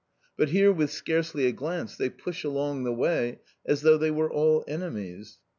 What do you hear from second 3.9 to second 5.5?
they were all enemies.